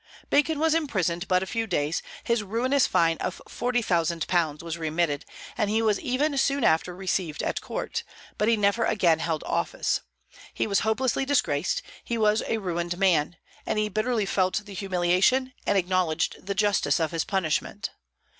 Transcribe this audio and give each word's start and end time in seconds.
Bacon 0.31 0.57
was 0.57 0.73
imprisoned 0.73 1.27
but 1.27 1.43
a 1.43 1.45
few 1.45 1.67
days, 1.67 2.01
his 2.23 2.41
ruinous 2.41 2.87
fine 2.87 3.17
of 3.17 3.39
£40,000 3.47 4.63
was 4.63 4.75
remitted, 4.75 5.25
and 5.55 5.69
he 5.69 5.83
was 5.83 5.99
even 5.99 6.35
soon 6.39 6.63
after 6.63 6.95
received 6.95 7.43
at 7.43 7.61
court; 7.61 8.01
but 8.39 8.47
he 8.47 8.57
never 8.57 8.83
again 8.83 9.19
held 9.19 9.43
office. 9.43 10.01
He 10.55 10.65
was 10.65 10.79
hopelessly 10.79 11.23
disgraced; 11.23 11.83
he 12.03 12.17
was 12.17 12.41
a 12.47 12.57
ruined 12.57 12.97
man; 12.97 13.35
and 13.63 13.77
he 13.77 13.89
bitterly 13.89 14.25
felt 14.25 14.61
the 14.65 14.73
humiliation, 14.73 15.53
and 15.67 15.77
acknowledged 15.77 16.47
the 16.47 16.55
justice 16.55 16.99
of 16.99 17.11
his 17.11 17.23
punishment. 17.23 17.91